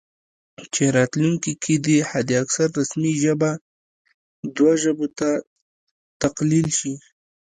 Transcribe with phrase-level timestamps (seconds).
[0.73, 3.51] چې راتلونکي کې دې حد اکثر رسمي ژبې
[4.55, 5.29] دوه ژبو ته
[6.23, 6.93] تقلیل شي